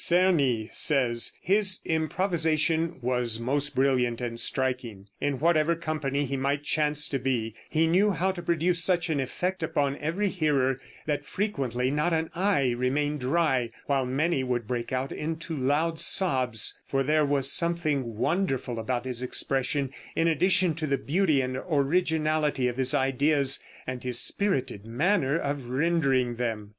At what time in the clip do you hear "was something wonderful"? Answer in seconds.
17.23-18.79